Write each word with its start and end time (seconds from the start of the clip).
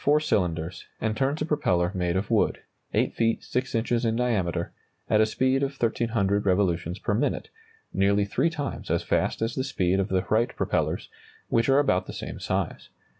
]The 0.03 0.09
motor 0.09 0.13
has 0.15 0.15
4 0.15 0.19
cylinders, 0.21 0.85
and 0.99 1.15
turns 1.15 1.41
a 1.43 1.45
propeller 1.45 1.91
made 1.93 2.15
of 2.17 2.31
wood, 2.31 2.61
8 2.91 3.13
feet 3.13 3.43
6 3.43 3.75
inches 3.75 4.03
in 4.03 4.15
diameter, 4.15 4.73
at 5.07 5.21
a 5.21 5.27
speed 5.27 5.61
of 5.61 5.79
1,300 5.79 6.43
revolutions 6.43 6.97
per 6.97 7.13
minute 7.13 7.49
nearly 7.93 8.25
three 8.25 8.49
times 8.49 8.89
as 8.89 9.03
fast 9.03 9.43
as 9.43 9.53
the 9.53 9.63
speed 9.63 9.99
of 9.99 10.09
the 10.09 10.25
Wright 10.27 10.55
propellers, 10.55 11.07
which 11.49 11.69
are 11.69 11.77
about 11.77 12.07
the 12.07 12.13
same 12.13 12.39
size. 12.39 12.89